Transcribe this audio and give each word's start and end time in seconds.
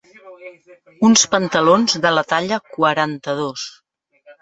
Uns 1.09 1.25
pantalons 1.35 2.01
de 2.07 2.15
la 2.17 2.25
talla 2.35 2.61
quaranta-dos. 2.73 3.73